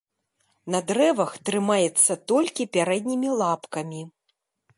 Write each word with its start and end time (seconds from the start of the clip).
На 0.75 0.79
дрэвах 0.91 1.31
трымаецца 1.49 2.13
толькі 2.33 2.71
пярэднімі 2.79 3.29
лапкамі. 3.45 4.01